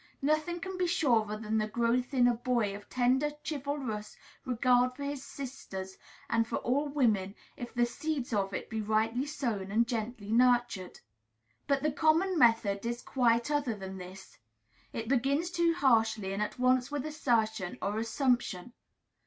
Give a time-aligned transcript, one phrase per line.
[0.23, 5.03] Nothing can be surer than the growth in a boy of tender, chivalrous regard for
[5.03, 5.95] his sisters
[6.27, 11.01] and for all women, if the seeds of it be rightly sown and gently nurtured.
[11.67, 14.39] But the common method is quite other than this.
[14.91, 18.73] It begins too harshly and at once with assertion or assumption.